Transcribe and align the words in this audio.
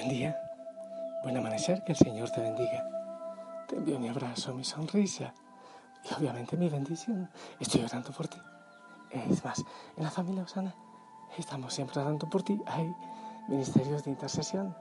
Buen 0.00 0.08
día, 0.08 0.34
buen 1.22 1.36
amanecer, 1.36 1.84
que 1.84 1.92
el 1.92 1.98
Señor 1.98 2.30
te 2.30 2.40
bendiga. 2.40 2.88
Te 3.68 3.76
envío 3.76 4.00
mi 4.00 4.08
abrazo, 4.08 4.54
mi 4.54 4.64
sonrisa 4.64 5.34
y 6.08 6.14
obviamente 6.14 6.56
mi 6.56 6.70
bendición. 6.70 7.28
Estoy 7.58 7.84
orando 7.84 8.10
por 8.10 8.26
ti. 8.26 8.38
Es 9.10 9.44
más, 9.44 9.62
en 9.98 10.02
la 10.02 10.10
familia 10.10 10.44
Osana 10.44 10.74
estamos 11.36 11.74
siempre 11.74 12.00
orando 12.00 12.30
por 12.30 12.42
ti. 12.42 12.58
Hay 12.64 12.90
ministerios 13.48 14.02
de 14.04 14.12
intercesión. 14.12 14.74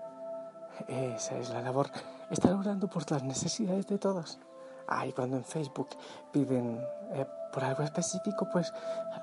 Esa 0.88 1.38
es 1.38 1.50
la 1.50 1.64
labor, 1.64 1.92
estar 2.31 2.53
orando 2.53 2.90
por 2.90 3.12
las 3.12 3.22
necesidades 3.22 3.88
de 3.88 3.97
todos. 3.97 4.40
Ay, 4.88 5.12
cuando 5.12 5.36
en 5.36 5.44
Facebook 5.44 5.90
piden 6.31 6.81
eh, 7.12 7.25
por 7.52 7.66
algo 7.66 7.84
específico, 7.84 8.47
pues 8.50 8.72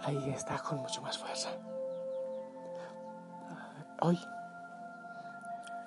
ahí 0.00 0.28
está 0.28 0.58
con 0.58 0.78
mucho 0.78 1.00
más 1.00 1.16
fuerza. 1.16 1.48
Hoy 4.02 4.18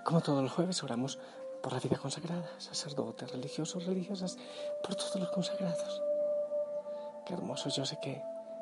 como 0.10 0.22
todos 0.22 0.42
los 0.42 0.52
jueves 0.52 0.82
oramos 0.82 1.20
por 1.62 1.72
la 1.72 1.80
vida 1.80 1.96
consagrada, 1.96 2.50
sacerdotes, 2.58 3.32
religiosos, 3.32 3.86
religiosas, 3.86 4.40
por 4.82 4.96
todos 4.96 5.18
los 5.18 5.30
consagrados. 5.30 6.02
Qué 7.28 7.36
hermoso, 7.36 7.70
yo 7.70 7.86
sé 7.86 8.00
que 8.02 8.20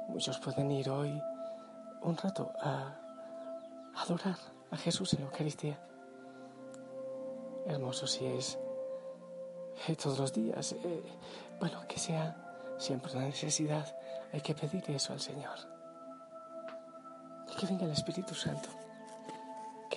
muchos 0.10 0.40
pueden 0.40 0.70
ir 0.72 0.90
hoy 0.90 1.24
un 2.02 2.18
rato 2.18 2.52
a 2.60 2.94
adorar 3.96 4.36
a 4.72 4.76
Jesús 4.76 5.14
en 5.14 5.22
la 5.22 5.28
Eucaristía. 5.28 5.80
Hermoso 7.66 8.08
si 8.08 8.26
es 8.26 8.60
eh, 9.88 9.96
todos 9.96 10.20
los 10.20 10.34
días. 10.34 10.74
Eh, 10.74 11.04
bueno, 11.62 11.80
que 11.88 11.98
sea 11.98 12.76
siempre 12.78 13.14
una 13.14 13.24
necesidad. 13.24 13.98
Hay 14.34 14.42
que 14.42 14.54
pedir 14.54 14.84
eso 14.92 15.14
al 15.14 15.22
Señor. 15.22 15.60
Que 17.58 17.66
venga 17.68 17.86
el 17.86 17.92
Espíritu 17.92 18.36
Santo 18.36 18.68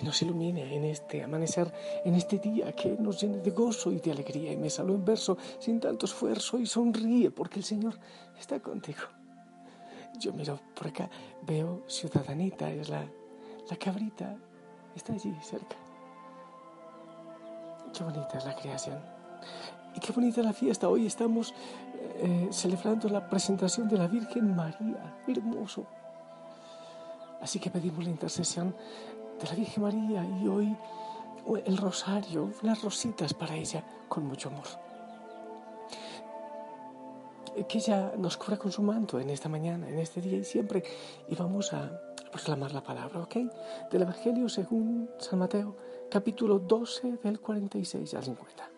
que 0.00 0.06
nos 0.06 0.22
ilumine 0.22 0.74
en 0.74 0.84
este 0.84 1.22
amanecer, 1.22 1.70
en 2.06 2.14
este 2.14 2.38
día, 2.38 2.72
que 2.72 2.96
nos 2.98 3.20
llene 3.20 3.36
de 3.36 3.50
gozo 3.50 3.92
y 3.92 4.00
de 4.00 4.12
alegría. 4.12 4.50
Y 4.50 4.56
me 4.56 4.70
saló 4.70 4.94
en 4.94 5.04
verso 5.04 5.36
sin 5.58 5.78
tanto 5.78 6.06
esfuerzo 6.06 6.58
y 6.58 6.64
sonríe 6.64 7.30
porque 7.30 7.58
el 7.58 7.66
Señor 7.66 7.98
está 8.38 8.60
contigo. 8.60 9.02
Yo 10.18 10.32
miro 10.32 10.58
por 10.74 10.86
acá, 10.86 11.10
veo 11.42 11.84
Ciudadanita, 11.86 12.70
es 12.70 12.88
la, 12.88 13.04
la 13.68 13.76
cabrita, 13.76 14.38
está 14.96 15.12
allí 15.12 15.36
cerca. 15.42 15.76
Qué 17.92 18.02
bonita 18.02 18.38
es 18.38 18.44
la 18.46 18.56
creación. 18.56 18.98
Y 19.94 20.00
qué 20.00 20.12
bonita 20.12 20.42
la 20.42 20.54
fiesta. 20.54 20.88
Hoy 20.88 21.04
estamos 21.04 21.52
eh, 22.22 22.48
celebrando 22.52 23.06
la 23.10 23.28
presentación 23.28 23.86
de 23.86 23.98
la 23.98 24.06
Virgen 24.06 24.56
María. 24.56 25.18
Hermoso. 25.28 25.86
Así 27.42 27.58
que 27.58 27.70
pedimos 27.70 28.04
la 28.04 28.10
intercesión 28.10 28.74
de 29.40 29.48
la 29.48 29.54
Virgen 29.54 29.82
María 29.82 30.24
y 30.42 30.48
hoy 30.48 30.76
el 31.64 31.76
rosario, 31.76 32.52
las 32.62 32.82
rositas 32.82 33.34
para 33.34 33.56
ella 33.56 33.82
con 34.08 34.26
mucho 34.26 34.48
amor. 34.48 34.66
Que 37.68 37.78
ella 37.78 38.12
nos 38.16 38.36
cubra 38.36 38.56
con 38.56 38.70
su 38.70 38.82
manto 38.82 39.18
en 39.18 39.30
esta 39.30 39.48
mañana, 39.48 39.88
en 39.88 39.98
este 39.98 40.20
día 40.20 40.38
y 40.38 40.44
siempre. 40.44 40.84
Y 41.28 41.34
vamos 41.34 41.72
a 41.72 41.90
proclamar 42.30 42.72
la 42.72 42.82
palabra, 42.82 43.20
¿ok? 43.20 43.36
Del 43.90 44.02
Evangelio 44.02 44.48
según 44.48 45.10
San 45.18 45.38
Mateo, 45.38 45.76
capítulo 46.10 46.58
12 46.58 47.18
del 47.22 47.40
46 47.40 48.14
al 48.14 48.24
50. 48.24 48.70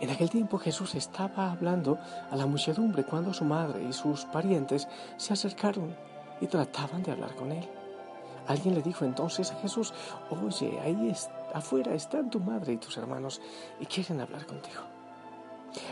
En 0.00 0.10
aquel 0.10 0.28
tiempo 0.28 0.58
Jesús 0.58 0.94
estaba 0.94 1.52
hablando 1.52 1.98
a 2.30 2.36
la 2.36 2.46
muchedumbre 2.46 3.04
cuando 3.04 3.32
su 3.32 3.44
madre 3.44 3.84
y 3.84 3.92
sus 3.92 4.24
parientes 4.26 4.88
se 5.16 5.32
acercaron 5.32 5.96
y 6.40 6.46
trataban 6.46 7.02
de 7.02 7.12
hablar 7.12 7.34
con 7.36 7.52
él. 7.52 7.68
Alguien 8.46 8.74
le 8.74 8.82
dijo 8.82 9.04
entonces 9.04 9.52
a 9.52 9.56
Jesús, 9.56 9.94
oye, 10.30 10.80
ahí 10.80 11.14
afuera 11.54 11.94
están 11.94 12.30
tu 12.30 12.40
madre 12.40 12.72
y 12.72 12.76
tus 12.76 12.96
hermanos 12.96 13.40
y 13.80 13.86
quieren 13.86 14.20
hablar 14.20 14.46
contigo. 14.46 14.82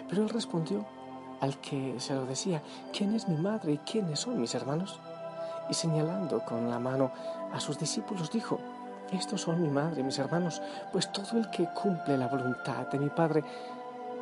Pero 0.09 0.22
él 0.22 0.28
respondió 0.28 0.84
al 1.41 1.59
que 1.60 1.99
se 1.99 2.15
lo 2.15 2.27
decía, 2.27 2.62
¿quién 2.93 3.15
es 3.15 3.28
mi 3.28 3.37
madre 3.37 3.72
y 3.72 3.78
quiénes 3.78 4.21
son 4.21 4.41
mis 4.41 4.55
hermanos? 4.55 5.00
Y 5.69 5.75
señalando 5.75 6.44
con 6.44 6.69
la 6.69 6.78
mano 6.78 7.12
a 7.53 7.60
sus 7.60 7.78
discípulos 7.78 8.31
dijo, 8.31 8.59
estos 9.12 9.43
son 9.43 9.62
mi 9.62 9.69
madre 9.69 10.00
y 10.00 10.05
mis 10.05 10.19
hermanos, 10.19 10.62
pues 10.93 11.10
todo 11.10 11.39
el 11.39 11.50
que 11.50 11.66
cumple 11.66 12.16
la 12.16 12.28
voluntad 12.28 12.87
de 12.89 12.99
mi 12.99 13.09
Padre 13.09 13.43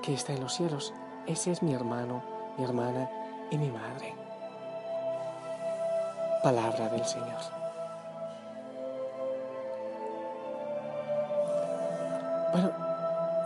que 0.03 0.15
está 0.15 0.33
en 0.33 0.41
los 0.41 0.55
cielos, 0.55 0.95
ese 1.27 1.51
es 1.51 1.63
mi 1.63 1.75
hermano, 1.75 2.23
mi 2.57 2.65
hermana 2.65 3.09
y 3.51 3.59
mi 3.59 3.71
madre. 3.71 4.15
Palabra 6.43 6.89
del 6.89 7.05
Señor. 7.05 7.58
Bueno, 12.51 12.71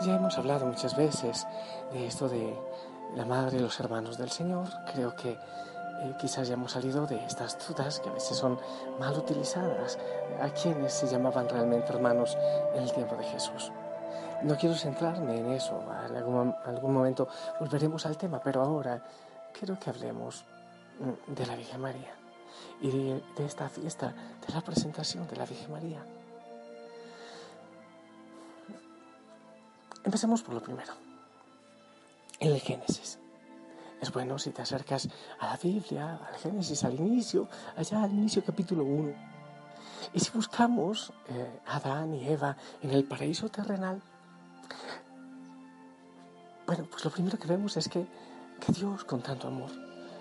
ya 0.03 0.15
hemos 0.15 0.39
hablado 0.39 0.65
muchas 0.67 0.97
veces 0.97 1.47
de 1.93 2.07
esto 2.07 2.29
de 2.29 2.57
la 3.17 3.25
madre 3.25 3.59
y 3.59 3.61
los 3.61 3.81
hermanos 3.81 4.17
del 4.17 4.31
Señor. 4.31 4.69
Creo 4.93 5.17
que 5.17 5.31
eh, 5.31 6.15
quizás 6.21 6.47
ya 6.47 6.55
hemos 6.55 6.73
salido 6.73 7.07
de 7.09 7.25
estas 7.25 7.59
dudas 7.67 7.99
que 7.99 8.09
a 8.09 8.13
veces 8.13 8.37
son 8.37 8.61
mal 9.01 9.17
utilizadas 9.19 9.99
a 10.41 10.51
quienes 10.51 10.93
se 10.93 11.09
llamaban 11.09 11.49
realmente 11.49 11.93
hermanos 11.93 12.39
en 12.75 12.85
el 12.85 12.93
tiempo 12.93 13.17
de 13.17 13.25
Jesús. 13.25 13.73
No 14.45 14.57
quiero 14.57 14.77
centrarme 14.77 15.39
en 15.39 15.51
eso, 15.51 15.83
en 16.09 16.17
algún, 16.17 16.93
momento 16.93 17.27
volveremos 17.59 18.07
al 18.07 18.17
tema, 18.17 18.41
pero 18.41 18.63
ahora 18.63 19.03
quiero 19.53 19.79
que 19.81 19.91
hablemos 19.91 20.45
mm, 21.01 21.34
de 21.34 21.47
la 21.47 21.57
Virgen 21.57 21.81
María 21.81 22.15
y 22.81 22.91
de 22.91 23.47
esta 23.47 23.69
fiesta 23.69 24.15
de 24.47 24.55
la 24.55 24.61
presentación 24.61 25.27
de 25.27 25.37
la 25.37 25.47
Virgen 25.47 25.73
María. 25.73 26.05
Empecemos 30.05 30.43
por 30.43 30.55
lo 30.55 30.63
primero, 30.63 30.93
el 32.41 32.61
Génesis. 32.61 33.19
Es 34.01 34.13
bueno 34.13 34.37
si 34.39 34.51
te 34.51 34.63
acercas 34.63 35.09
a 35.39 35.47
la 35.47 35.57
Biblia, 35.57 36.19
al 36.27 36.34
Génesis, 36.37 36.83
al 36.83 36.95
inicio, 36.95 37.49
allá 37.77 38.03
al 38.03 38.10
inicio 38.10 38.45
capítulo 38.45 38.84
1. 38.84 39.13
Y 40.13 40.19
si 40.19 40.33
buscamos 40.33 41.13
eh, 41.28 41.60
a 41.66 41.77
Adán 41.77 42.15
y 42.15 42.28
Eva 42.28 42.57
en 42.83 42.91
el 42.91 43.04
paraíso 43.04 43.49
terrenal, 43.49 44.03
bueno, 46.66 46.89
pues 46.91 47.05
lo 47.05 47.10
primero 47.13 47.39
que 47.39 47.47
vemos 47.47 47.77
es 47.77 47.89
que, 47.89 48.05
que 48.59 48.72
Dios 48.72 49.05
con 49.05 49.22
tanto 49.22 49.47
amor 49.47 49.71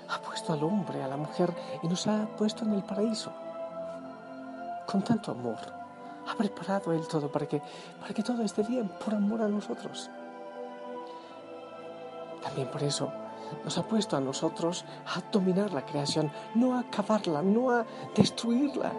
ha 0.10 0.22
puesto 0.22 0.54
al 0.54 0.63
hombre, 0.63 1.01
a 1.01 1.07
la 1.07 1.18
mujer 1.18 1.51
y 1.81 1.88
nos 1.88 2.06
ha 2.06 2.27
puesto 2.38 2.66
en 2.66 2.74
el 2.74 2.84
paraíso. 2.84 3.34
Con 4.86 5.04
tanto 5.04 5.31
amor 5.31 5.81
ha 6.27 6.35
preparado 6.35 6.94
Él 6.94 7.07
todo 7.07 7.31
para 7.31 7.45
que, 7.45 7.62
para 8.00 8.13
que 8.13 8.23
todo 8.23 8.44
esté 8.44 8.63
bien 8.63 8.89
por 9.03 9.13
amor 9.13 9.41
a 9.41 9.47
nosotros. 9.47 10.09
También 12.41 12.69
por 12.69 12.83
eso 12.83 13.12
nos 13.63 13.77
ha 13.77 13.83
puesto 13.83 14.18
a 14.18 14.21
nosotros 14.21 14.85
a 15.06 15.21
dominar 15.31 15.71
la 15.73 15.85
creación, 15.85 16.31
no 16.56 16.75
a 16.75 16.81
acabarla, 16.81 17.41
no 17.41 17.71
a 17.71 17.85
destruirla, 18.15 18.91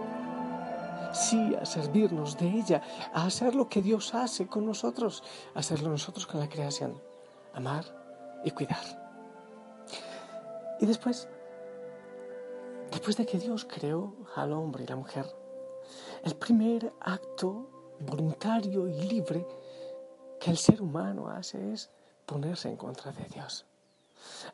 sí 1.13 1.55
a 1.55 1.65
servirnos 1.65 2.37
de 2.39 2.49
ella, 2.49 2.83
a 3.13 3.25
hacer 3.25 3.55
lo 3.55 3.69
que 3.69 3.83
Dios 3.83 4.15
hace 4.15 4.47
con 4.47 4.67
nosotros, 4.67 5.23
a 5.55 5.61
hacerlo 5.61 5.91
nosotros 5.91 6.27
con 6.27 6.41
la 6.41 6.49
creación, 6.49 7.01
amar 7.55 7.85
y 8.45 8.51
cuidar. 8.51 9.03
Y 10.81 10.87
después, 10.87 11.29
después 12.91 13.17
de 13.17 13.27
que 13.27 13.39
Dios 13.39 13.65
creó 13.65 14.15
al 14.35 14.53
hombre 14.53 14.85
y 14.85 14.87
la 14.87 14.97
mujer, 14.97 15.42
el 16.25 16.37
primer 16.37 16.93
acto 17.01 17.97
voluntario 18.01 18.89
y 18.89 19.03
libre 19.03 19.47
que 20.41 20.51
el 20.51 20.57
ser 20.57 20.83
humano 20.83 21.29
hace 21.29 21.73
es 21.73 21.91
ponerse 22.27 22.69
en 22.69 22.77
contra 22.77 23.13
de 23.13 23.25
Dios. 23.27 23.67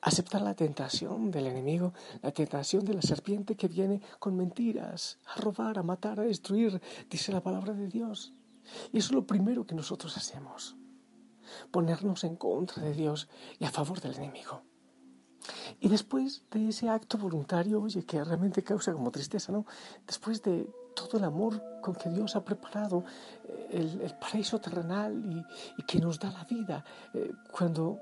Aceptar 0.01 0.43
la 0.43 0.55
tentación 0.55 1.31
del 1.31 1.47
enemigo, 1.47 1.93
la 2.23 2.33
tentación 2.33 2.85
de 2.85 2.95
la 2.95 3.03
serpiente 3.03 3.57
que 3.57 3.69
viene 3.69 4.01
con 4.19 4.37
mentiras, 4.37 5.19
a 5.27 5.41
robar, 5.41 5.79
a 5.79 5.83
matar, 5.83 6.21
a 6.21 6.25
destruir, 6.25 6.81
dice 7.11 7.33
la 7.33 7.43
palabra 7.43 7.73
de 7.75 7.89
Dios. 7.89 8.33
Y 8.93 8.99
eso 8.99 9.09
es 9.09 9.13
lo 9.13 9.27
primero 9.27 9.67
que 9.67 9.75
nosotros 9.75 10.17
hacemos, 10.17 10.77
ponernos 11.71 12.25
en 12.25 12.37
contra 12.37 12.83
de 12.83 12.95
Dios 12.95 13.29
y 13.59 13.65
a 13.65 13.71
favor 13.71 14.01
del 14.01 14.15
enemigo. 14.15 14.63
Y 15.81 15.89
después 15.89 16.45
de 16.51 16.69
ese 16.69 16.89
acto 16.89 17.17
voluntario, 17.17 17.81
oye, 17.81 18.05
que 18.05 18.23
realmente 18.23 18.63
causa 18.63 18.93
como 18.93 19.11
tristeza, 19.11 19.53
¿no? 19.53 19.65
Después 20.07 20.43
de 20.43 20.69
todo 20.99 21.19
el 21.19 21.25
amor 21.25 21.81
con 21.81 21.95
que 21.95 22.09
Dios 22.09 22.35
ha 22.37 22.43
preparado 22.43 23.05
eh, 23.45 23.99
el, 24.03 24.15
paraíso 24.15 24.61
terrenal 24.61 25.45
y, 25.77 25.83
que 25.83 26.01
nos 26.01 26.19
da 26.19 26.31
la 26.31 26.45
vida, 26.45 26.85
eh, 27.15 27.33
cuando 27.51 28.01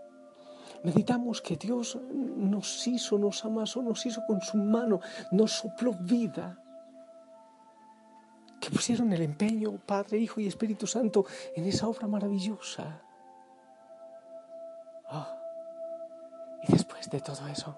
meditamos 0.82 1.42
que 1.42 1.56
Dios 1.56 1.96
nos 1.96 2.86
hizo, 2.86 3.18
nos 3.18 3.44
amasó, 3.44 3.82
nos 3.82 4.04
hizo 4.06 4.22
con 4.26 4.40
su 4.40 4.56
mano, 4.56 5.00
nos 5.30 5.52
sopló 5.52 5.92
vida, 5.92 6.58
que 8.60 8.70
pusieron 8.70 9.12
el 9.12 9.22
empeño, 9.22 9.78
Padre, 9.84 10.18
Hijo 10.18 10.40
y 10.40 10.46
Espíritu 10.46 10.86
Santo, 10.86 11.26
en 11.54 11.66
esa 11.66 11.86
obra 11.86 12.08
maravillosa. 12.08 13.02
Ah, 15.08 15.38
y 16.66 16.72
después 16.72 17.08
de 17.10 17.20
todo 17.20 17.46
eso, 17.46 17.76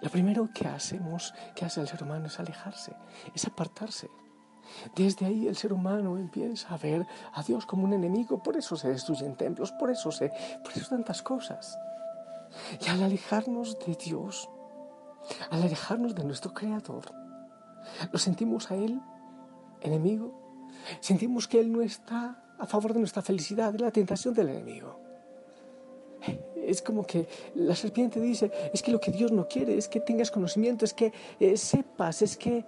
lo 0.00 0.10
primero 0.10 0.48
que 0.52 0.66
hacemos, 0.66 1.34
que 1.54 1.64
hace 1.64 1.80
el 1.80 1.88
ser 1.88 2.02
humano 2.02 2.26
es 2.26 2.38
alejarse, 2.40 2.94
es 3.34 3.46
apartarse. 3.46 4.08
Desde 4.94 5.26
ahí 5.26 5.48
el 5.48 5.56
ser 5.56 5.72
humano 5.72 6.16
empieza 6.16 6.72
a 6.72 6.78
ver 6.78 7.06
a 7.32 7.42
Dios 7.42 7.66
como 7.66 7.84
un 7.84 7.92
enemigo, 7.92 8.42
por 8.42 8.56
eso 8.56 8.76
se 8.76 8.88
destruyen 8.88 9.36
templos, 9.36 9.72
por 9.72 9.90
eso 9.90 10.10
se, 10.12 10.32
por 10.62 10.72
eso 10.74 10.88
tantas 10.88 11.22
cosas. 11.22 11.78
Y 12.80 12.88
al 12.88 13.02
alejarnos 13.02 13.78
de 13.78 13.94
Dios, 13.94 14.48
al 15.50 15.62
alejarnos 15.62 16.14
de 16.14 16.24
nuestro 16.24 16.54
Creador, 16.54 17.12
lo 18.10 18.18
sentimos 18.18 18.70
a 18.70 18.76
Él 18.76 19.00
enemigo, 19.80 20.68
sentimos 21.00 21.48
que 21.48 21.60
Él 21.60 21.72
no 21.72 21.82
está 21.82 22.42
a 22.58 22.66
favor 22.66 22.92
de 22.92 23.00
nuestra 23.00 23.22
felicidad, 23.22 23.72
de 23.72 23.80
la 23.80 23.90
tentación 23.90 24.34
del 24.34 24.50
enemigo. 24.50 25.09
Es 26.66 26.82
como 26.82 27.06
que 27.06 27.26
la 27.54 27.74
serpiente 27.74 28.20
dice, 28.20 28.50
es 28.72 28.82
que 28.82 28.90
lo 28.90 29.00
que 29.00 29.10
Dios 29.10 29.32
no 29.32 29.48
quiere 29.48 29.76
es 29.76 29.88
que 29.88 30.00
tengas 30.00 30.30
conocimiento, 30.30 30.84
es 30.84 30.94
que 30.94 31.12
eh, 31.38 31.56
sepas, 31.56 32.22
es 32.22 32.36
que, 32.36 32.64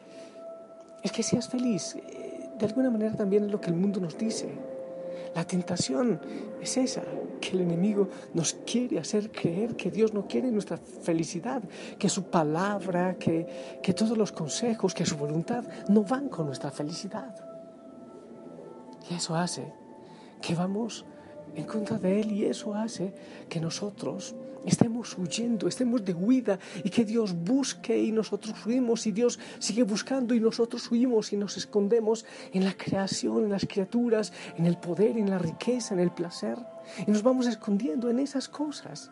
es 1.02 1.12
que 1.12 1.22
seas 1.22 1.48
feliz. 1.48 1.96
Eh, 1.96 2.50
de 2.58 2.66
alguna 2.66 2.90
manera 2.90 3.16
también 3.16 3.44
es 3.44 3.50
lo 3.50 3.60
que 3.60 3.70
el 3.70 3.76
mundo 3.76 4.00
nos 4.00 4.16
dice. 4.16 4.48
La 5.34 5.44
tentación 5.46 6.20
es 6.60 6.76
esa, 6.76 7.02
que 7.40 7.50
el 7.52 7.62
enemigo 7.62 8.08
nos 8.34 8.54
quiere 8.66 8.98
hacer 8.98 9.30
creer 9.30 9.76
que 9.76 9.90
Dios 9.90 10.12
no 10.12 10.28
quiere 10.28 10.50
nuestra 10.50 10.76
felicidad, 10.76 11.62
que 11.98 12.08
su 12.08 12.24
palabra, 12.24 13.16
que, 13.18 13.78
que 13.82 13.94
todos 13.94 14.16
los 14.18 14.30
consejos, 14.30 14.94
que 14.94 15.06
su 15.06 15.16
voluntad 15.16 15.64
no 15.88 16.02
van 16.02 16.28
con 16.28 16.46
nuestra 16.46 16.70
felicidad. 16.70 17.34
Y 19.10 19.14
eso 19.14 19.34
hace 19.34 19.72
que 20.42 20.54
vamos 20.54 21.06
en 21.54 21.64
contra 21.64 21.99
de 21.99 22.20
Él 22.20 22.32
y 22.32 22.44
eso 22.44 22.75
hace 22.75 23.12
que 23.49 23.60
nosotros 23.60 24.34
estemos 24.64 25.16
huyendo, 25.19 25.69
estemos 25.69 26.04
de 26.04 26.14
huida 26.14 26.58
y 26.84 26.90
que 26.90 27.04
Dios 27.04 27.34
busque 27.34 27.99
y 27.99 28.12
nosotros 28.12 28.54
huimos 28.64 29.06
y 29.06 29.12
Dios 29.12 29.38
sigue 29.58 29.82
buscando 29.82 30.34
y 30.34 30.40
nosotros 30.40 30.90
huimos 30.90 31.32
y 31.32 31.37
nos 31.37 31.56
escondemos 31.56 32.25
en 32.52 32.64
la 32.64 32.75
creación, 32.75 33.44
en 33.44 33.50
las 33.50 33.66
criaturas, 33.66 34.32
en 34.56 34.66
el 34.66 34.76
poder, 34.76 35.19
en 35.19 35.31
la 35.31 35.38
riqueza, 35.38 35.94
en 35.94 36.00
el 36.00 36.10
placer 36.10 36.58
y 37.06 37.10
nos 37.10 37.22
vamos 37.22 37.46
escondiendo 37.46 38.08
en 38.08 38.19
esas 38.19 38.49
cosas. 38.49 39.10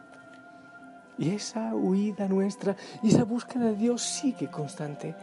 Y 1.18 1.30
esa 1.30 1.74
huida 1.74 2.28
nuestra 2.28 2.76
y 3.02 3.08
esa 3.08 3.24
búsqueda 3.24 3.66
de 3.66 3.76
Dios 3.76 4.02
sigue 4.02 4.50
constante. 4.50 5.14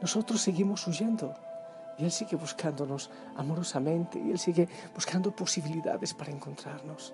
Nosotros 0.00 0.40
seguimos 0.40 0.86
huyendo 0.86 1.34
y 1.98 2.04
Él 2.04 2.12
sigue 2.12 2.36
buscándonos 2.36 3.10
amorosamente 3.36 4.18
y 4.18 4.30
Él 4.30 4.38
sigue 4.38 4.68
buscando 4.94 5.34
posibilidades 5.34 6.14
para 6.14 6.30
encontrarnos. 6.30 7.12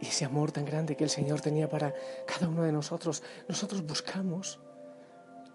Y 0.00 0.06
ese 0.06 0.24
amor 0.24 0.50
tan 0.50 0.64
grande 0.64 0.96
que 0.96 1.04
el 1.04 1.10
Señor 1.10 1.40
tenía 1.40 1.68
para 1.68 1.94
cada 2.26 2.48
uno 2.48 2.64
de 2.64 2.72
nosotros, 2.72 3.22
nosotros 3.48 3.86
buscamos 3.86 4.58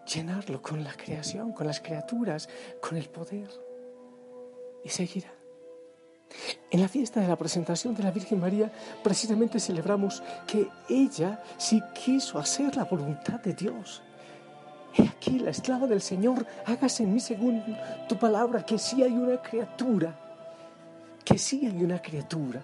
llenarlo 0.06 0.62
con 0.62 0.86
la 0.86 0.94
creación, 0.94 1.52
con 1.52 1.68
las 1.68 1.82
criaturas, 1.82 2.48
con 2.82 2.98
el 2.98 3.10
poder. 3.10 3.50
Y 4.86 4.90
seguirá. 4.90 5.34
En 6.72 6.80
la 6.80 6.88
fiesta 6.88 7.20
de 7.20 7.28
la 7.28 7.36
presentación 7.36 7.94
de 7.94 8.04
la 8.04 8.12
Virgen 8.12 8.40
María, 8.40 8.72
precisamente 9.04 9.60
celebramos 9.60 10.24
que 10.46 10.70
ella 10.88 11.44
sí 11.58 11.82
quiso 11.94 12.40
hacer 12.40 12.78
la 12.78 12.86
voluntad 12.86 13.42
de 13.42 13.54
Dios. 13.54 14.02
He 14.98 15.04
aquí 15.04 15.40
la 15.40 15.52
esclava 15.52 15.86
del 15.88 16.02
Señor, 16.02 16.46
hágase 16.66 17.04
en 17.04 17.14
mí 17.14 17.20
según 17.20 17.64
tu 18.10 18.18
palabra, 18.18 18.66
que 18.66 18.78
sí 18.80 19.04
hay 19.04 19.14
una 19.14 19.42
criatura, 19.42 20.16
que 21.24 21.38
sí 21.38 21.66
hay 21.66 21.84
una 21.84 22.02
criatura, 22.02 22.62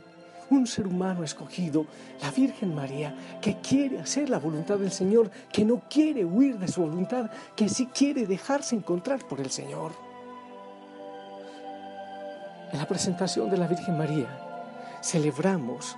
un 0.49 0.65
ser 0.65 0.87
humano 0.87 1.23
escogido, 1.23 1.85
la 2.21 2.31
Virgen 2.31 2.73
María, 2.73 3.15
que 3.41 3.57
quiere 3.57 3.99
hacer 3.99 4.29
la 4.29 4.39
voluntad 4.39 4.77
del 4.77 4.91
Señor, 4.91 5.29
que 5.51 5.63
no 5.63 5.83
quiere 5.89 6.25
huir 6.25 6.57
de 6.57 6.67
su 6.67 6.81
voluntad, 6.81 7.29
que 7.55 7.69
sí 7.69 7.87
quiere 7.87 8.25
dejarse 8.25 8.75
encontrar 8.75 9.27
por 9.27 9.39
el 9.39 9.51
Señor. 9.51 9.91
En 12.71 12.79
la 12.79 12.87
presentación 12.87 13.51
de 13.51 13.57
la 13.57 13.67
Virgen 13.67 13.95
María 13.95 14.27
celebramos 15.03 15.95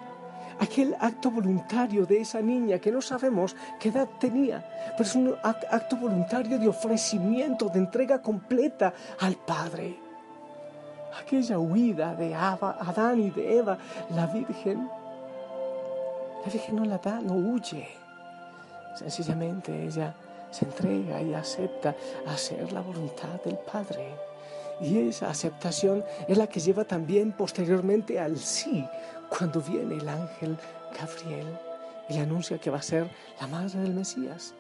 aquel 0.60 0.96
acto 1.00 1.32
voluntario 1.32 2.06
de 2.06 2.22
esa 2.22 2.42
niña 2.42 2.80
que 2.80 2.92
no 2.92 3.02
sabemos 3.02 3.56
qué 3.80 3.90
edad 3.90 4.08
tenía, 4.20 4.66
pero 4.92 5.04
es 5.04 5.16
un 5.16 5.36
acto 5.44 5.98
voluntario 5.98 6.58
de 6.58 6.68
ofrecimiento, 6.68 7.70
de 7.70 7.80
entrega 7.80 8.22
completa 8.22 8.94
al 9.20 9.36
Padre. 9.36 10.00
Aquella 11.22 11.60
huida 11.60 12.14
de 12.16 12.36
Adán 12.36 13.22
y 13.22 13.30
de 13.30 13.58
Eva, 13.58 13.78
la 14.14 14.28
Virgen, 14.28 14.90
la 16.46 16.52
Virgen 16.52 16.76
no 16.76 16.86
la 16.86 16.98
da, 16.98 17.22
no 17.22 17.34
huye. 17.34 17.88
Sencillamente 18.96 19.86
ella 19.86 20.14
se 20.52 20.66
entrega 20.66 21.22
y 21.22 21.34
acepta 21.34 21.96
hacer 22.28 22.72
la 22.72 22.82
voluntad 22.82 23.42
del 23.44 23.58
Padre. 23.58 24.35
Y 24.82 24.98
esa 25.08 25.30
aceptación 25.30 26.04
es 26.28 26.38
la 26.38 26.48
que 26.48 26.60
lleva 26.60 26.84
también 26.84 27.32
posteriormente 27.32 28.20
al 28.20 28.38
sí, 28.38 28.86
cuando 29.30 29.62
viene 29.62 29.96
el 29.96 30.08
ángel 30.08 30.58
Gabriel 30.98 31.58
y 32.10 32.14
le 32.14 32.20
anuncia 32.20 32.60
que 32.60 32.70
va 32.70 32.78
a 32.78 32.84
ser 32.84 33.10
la 33.40 33.48
madre 33.48 33.80
del 33.80 33.94
Mesías. 33.94 34.54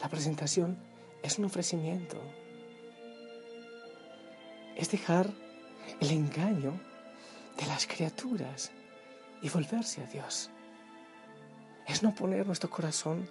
La 0.00 0.08
presentación 0.08 0.76
es 1.22 1.38
un 1.38 1.44
ofrecimiento. 1.44 2.16
Es 4.76 4.90
dejar 4.90 5.30
el 6.00 6.10
engaño 6.10 6.80
de 7.58 7.66
las 7.66 7.86
criaturas 7.86 8.72
y 9.42 9.48
volverse 9.48 10.02
a 10.02 10.06
Dios. 10.06 10.50
Es 11.86 12.02
no 12.02 12.14
poner 12.14 12.46
nuestro 12.46 12.70
corazón, 12.70 13.28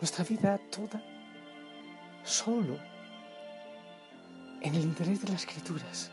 nuestra 0.00 0.24
vida 0.24 0.58
toda, 0.70 1.02
solo 2.22 2.78
en 4.62 4.74
el 4.74 4.82
interés 4.82 5.20
de 5.22 5.32
las 5.32 5.44
criaturas 5.44 6.10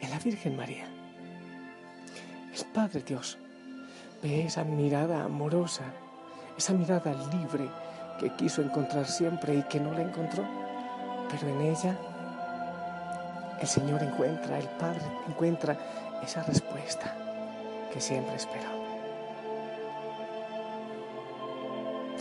en 0.00 0.10
la 0.10 0.18
Virgen 0.18 0.56
María. 0.56 0.84
El 2.56 2.64
Padre 2.72 3.02
Dios 3.06 3.38
ve 4.22 4.46
esa 4.46 4.64
mirada 4.64 5.24
amorosa, 5.24 5.84
esa 6.58 6.72
mirada 6.72 7.14
libre 7.32 7.68
que 8.18 8.34
quiso 8.36 8.62
encontrar 8.62 9.06
siempre 9.06 9.54
y 9.54 9.62
que 9.62 9.80
no 9.80 9.92
la 9.92 10.02
encontró, 10.02 10.44
pero 11.30 11.48
en 11.48 11.60
ella 11.62 11.96
el 13.60 13.66
Señor 13.66 14.02
encuentra, 14.02 14.58
el 14.58 14.68
Padre 14.68 15.02
encuentra 15.28 15.78
esa 16.22 16.42
respuesta 16.42 17.16
que 17.92 18.00
siempre 18.00 18.34
esperó. 18.34 18.70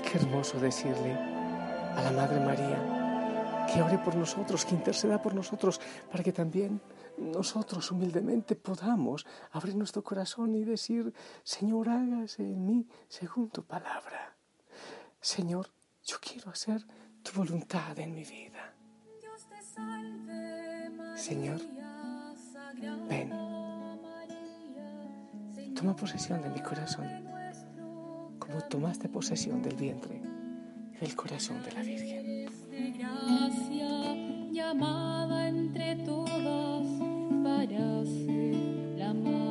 Qué 0.03 0.17
hermoso 0.17 0.59
decirle 0.59 1.13
a 1.13 2.01
la 2.03 2.11
Madre 2.11 2.39
María, 2.39 3.00
que 3.71 3.81
ore 3.81 3.97
por 3.97 4.15
nosotros, 4.15 4.65
que 4.65 4.75
interceda 4.75 5.21
por 5.21 5.33
nosotros, 5.33 5.79
para 6.11 6.23
que 6.23 6.33
también 6.33 6.81
nosotros 7.17 7.91
humildemente 7.91 8.55
podamos 8.55 9.25
abrir 9.51 9.75
nuestro 9.75 10.03
corazón 10.03 10.55
y 10.55 10.63
decir, 10.63 11.13
Señor, 11.43 11.89
hágase 11.89 12.43
en 12.43 12.65
mí 12.65 12.87
según 13.07 13.49
tu 13.49 13.63
palabra. 13.63 14.35
Señor, 15.19 15.67
yo 16.05 16.17
quiero 16.19 16.49
hacer 16.49 16.85
tu 17.23 17.31
voluntad 17.33 17.97
en 17.99 18.13
mi 18.13 18.23
vida. 18.23 18.73
Señor, 21.15 21.61
ven, 23.07 23.29
toma 25.75 25.95
posesión 25.95 26.41
de 26.41 26.49
mi 26.49 26.61
corazón, 26.61 27.07
como 28.39 28.61
tomaste 28.63 29.07
posesión 29.07 29.61
del 29.61 29.75
vientre 29.75 30.21
y 30.93 30.97
del 30.97 31.15
corazón 31.15 31.61
de 31.63 31.71
la 31.71 31.81
Virgen. 31.81 32.40
Llamada 34.51 35.47
entre 35.47 35.95
todas 35.97 36.87
para 37.43 38.05
ser 38.05 38.55
la 38.97 39.13
madre 39.13 39.50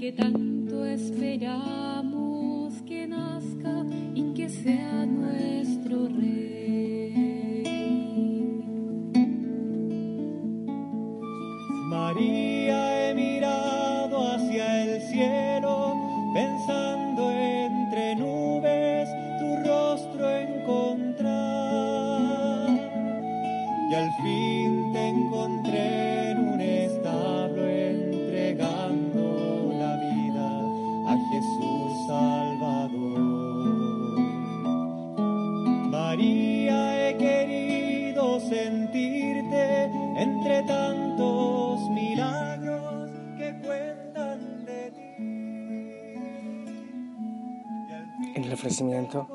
que 0.00 0.12
tanto 0.12 0.86
esperamos 0.86 2.72
que 2.86 3.06
nazca 3.06 3.84
y 4.14 4.32
que 4.32 4.48
sea 4.48 5.04
nuestro 5.04 6.08
rey. 6.08 6.59
Ofrecimiento 48.80 49.26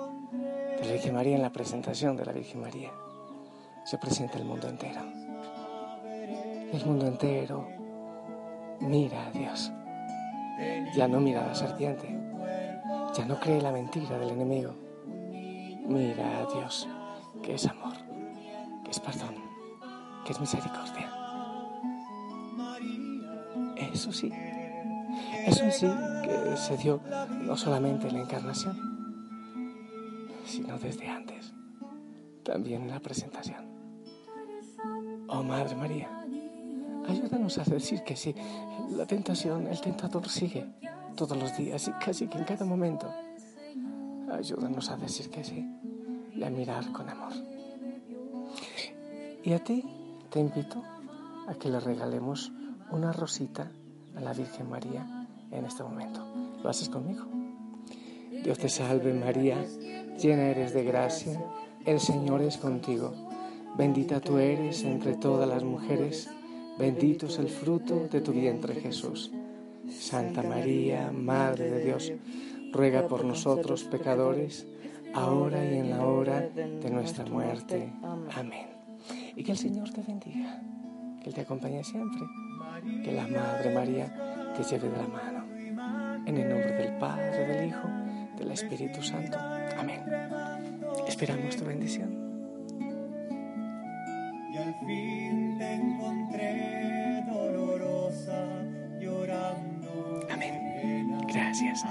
de 0.79 0.85
la 0.85 0.93
Virgen 0.93 1.13
María, 1.13 1.35
en 1.35 1.41
la 1.43 1.51
presentación 1.51 2.17
de 2.17 2.25
la 2.25 2.31
Virgen 2.31 2.61
María, 2.61 2.91
se 3.83 3.99
presenta 3.99 4.39
el 4.39 4.45
mundo 4.45 4.67
entero. 4.67 5.01
El 6.73 6.83
mundo 6.85 7.05
entero 7.05 7.67
mira 8.79 9.27
a 9.27 9.31
Dios. 9.31 9.71
Ya 10.95 11.07
no 11.07 11.19
mira 11.19 11.43
a 11.43 11.47
la 11.49 11.55
serpiente. 11.55 12.07
Ya 13.15 13.25
no 13.25 13.39
cree 13.39 13.61
la 13.61 13.71
mentira 13.71 14.17
del 14.17 14.31
enemigo. 14.31 14.73
Mira 15.87 16.39
a 16.39 16.45
Dios, 16.51 16.87
que 17.43 17.53
es 17.53 17.67
amor, 17.67 17.93
que 18.83 18.89
es 18.89 18.99
perdón, 18.99 19.35
que 20.25 20.31
es 20.31 20.39
misericordia. 20.39 21.11
Eso 23.93 24.11
sí, 24.11 24.31
es 25.45 25.61
un 25.61 25.71
sí 25.71 25.87
que 26.23 26.57
se 26.57 26.77
dio 26.77 26.99
no 27.41 27.55
solamente 27.55 28.07
en 28.07 28.15
la 28.15 28.21
encarnación, 28.21 28.94
sino 30.45 30.77
desde 30.77 31.07
antes, 31.07 31.53
también 32.43 32.83
en 32.83 32.89
la 32.89 32.99
presentación. 32.99 33.65
Oh 35.27 35.43
Madre 35.43 35.75
María, 35.75 36.09
ayúdanos 37.07 37.57
a 37.57 37.63
decir 37.63 38.03
que 38.03 38.15
sí. 38.15 38.35
La 38.91 39.05
tentación, 39.05 39.67
el 39.67 39.81
tentador 39.81 40.29
sigue 40.29 40.65
todos 41.15 41.37
los 41.37 41.57
días 41.57 41.87
y 41.87 41.91
casi 41.93 42.27
que 42.27 42.37
en 42.37 42.43
cada 42.43 42.65
momento. 42.65 43.11
Ayúdanos 44.31 44.89
a 44.89 44.97
decir 44.97 45.29
que 45.29 45.43
sí 45.43 45.65
y 46.33 46.43
a 46.43 46.49
mirar 46.49 46.91
con 46.91 47.09
amor. 47.09 47.33
Y 49.43 49.53
a 49.53 49.63
ti 49.63 49.83
te 50.29 50.39
invito 50.39 50.83
a 51.47 51.53
que 51.53 51.69
le 51.69 51.79
regalemos 51.79 52.51
una 52.91 53.11
rosita 53.11 53.71
a 54.15 54.21
la 54.21 54.33
Virgen 54.33 54.69
María 54.69 55.27
en 55.51 55.65
este 55.65 55.83
momento. 55.83 56.25
¿Lo 56.63 56.69
haces 56.69 56.89
conmigo? 56.89 57.25
Dios 58.43 58.57
te 58.59 58.69
salve 58.69 59.13
María, 59.13 59.65
llena 60.21 60.49
eres 60.49 60.73
de 60.73 60.83
gracia, 60.83 61.39
el 61.85 61.99
Señor 61.99 62.41
es 62.41 62.57
contigo. 62.57 63.13
Bendita 63.77 64.21
tú 64.21 64.37
eres 64.37 64.83
entre 64.83 65.15
todas 65.15 65.47
las 65.47 65.63
mujeres, 65.63 66.29
bendito 66.79 67.27
es 67.27 67.37
el 67.39 67.49
fruto 67.49 68.07
de 68.11 68.21
tu 68.21 68.31
vientre 68.31 68.75
Jesús. 68.75 69.31
Santa 69.89 70.41
María, 70.41 71.11
Madre 71.11 71.69
de 71.69 71.83
Dios, 71.83 72.11
ruega 72.71 73.07
por 73.07 73.25
nosotros 73.25 73.83
pecadores, 73.83 74.65
ahora 75.13 75.63
y 75.63 75.77
en 75.77 75.89
la 75.91 76.05
hora 76.05 76.41
de 76.41 76.89
nuestra 76.89 77.25
muerte. 77.25 77.91
Amén. 78.35 78.67
Y 79.35 79.43
que 79.43 79.51
el 79.51 79.57
Señor 79.57 79.91
te 79.91 80.01
bendiga, 80.01 80.61
que 81.21 81.29
Él 81.29 81.35
te 81.35 81.41
acompañe 81.41 81.83
siempre, 81.83 82.21
que 83.03 83.11
la 83.11 83.27
Madre 83.27 83.73
María 83.73 84.53
te 84.55 84.63
lleve 84.63 84.89
de 84.89 84.97
la 84.97 85.07
mano. 85.07 85.45
En 86.25 86.37
el 86.37 86.49
nombre 86.49 86.71
del 86.73 86.97
Padre, 86.97 87.45
del 87.45 87.67
Hijo, 87.67 87.87
del 88.37 88.51
Espíritu 88.51 89.01
Santo. 89.03 89.37
Amén. 89.77 90.01
Esperamos 91.07 91.55
tu 91.55 91.65
bendición. 91.65 92.09
Y 94.53 94.57
al 94.57 94.73
fin 94.85 95.57
te 95.57 95.73
encontré 95.73 97.23
dolorosa, 97.27 98.63
llorando. 98.99 100.21
Amén. 100.31 101.17
Gracias. 101.27 101.83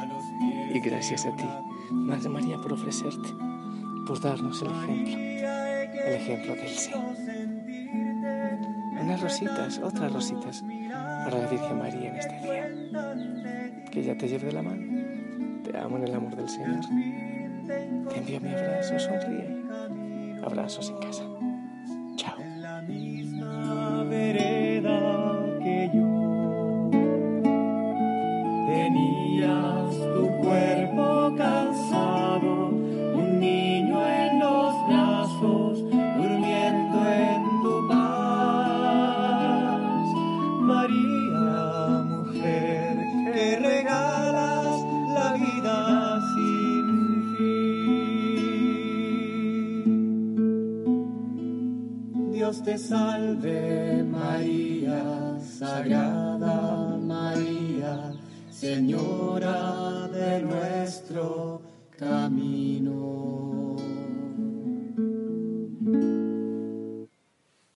Y 0.72 0.80
gracias 0.80 1.26
a 1.26 1.36
ti, 1.36 1.44
Madre 1.90 2.28
María, 2.28 2.56
por 2.56 2.72
ofrecerte, 2.72 3.28
por 4.06 4.20
darnos 4.20 4.62
el 4.62 4.70
ejemplo, 4.70 5.12
el 6.06 6.14
ejemplo 6.14 6.54
del 6.56 6.68
sí. 6.68 6.92
Unas 9.00 9.20
rositas, 9.20 9.78
otras 9.78 10.12
rositas 10.12 10.64
para 11.24 11.38
la 11.38 11.46
Virgen 11.48 11.78
María 11.78 12.08
en 12.08 12.16
este 12.16 12.40
día. 12.40 13.84
Que 13.90 14.00
ella 14.00 14.16
te 14.16 14.28
lleve 14.28 14.46
de 14.46 14.52
la 14.52 14.62
mano. 14.62 15.62
Te 15.62 15.76
amo 15.78 15.98
en 15.98 16.04
el 16.04 16.14
amor 16.14 16.34
del 16.36 16.48
Señor. 16.48 16.80
Te 17.66 18.18
envío 18.18 18.40
mi 18.40 18.50
abrazo, 18.50 18.98
sonríe. 18.98 19.64
Abrazos 20.42 20.90
en 20.90 20.98
casa. 20.98 21.24
Salve 52.88 54.04
María, 54.04 55.38
Sagrada 55.40 56.98
María, 57.00 58.12
Señora 58.50 60.08
de 60.12 60.42
nuestro 60.42 61.62
camino. 61.98 63.43